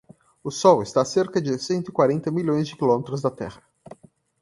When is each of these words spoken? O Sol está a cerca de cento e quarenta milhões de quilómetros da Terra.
O 0.43 0.49
Sol 0.61 0.77
está 0.81 0.99
a 1.01 1.05
cerca 1.15 1.39
de 1.39 1.59
cento 1.59 1.89
e 1.89 1.91
quarenta 1.91 2.31
milhões 2.31 2.67
de 2.67 2.75
quilómetros 2.75 3.21
da 3.21 3.29
Terra. 3.29 3.61